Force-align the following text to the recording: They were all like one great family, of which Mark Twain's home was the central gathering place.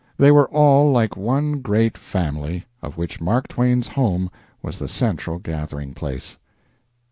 They 0.17 0.31
were 0.31 0.49
all 0.49 0.91
like 0.91 1.15
one 1.15 1.61
great 1.61 1.95
family, 1.95 2.65
of 2.81 2.97
which 2.97 3.21
Mark 3.21 3.47
Twain's 3.47 3.89
home 3.89 4.31
was 4.63 4.79
the 4.79 4.87
central 4.87 5.37
gathering 5.37 5.93
place. 5.93 6.37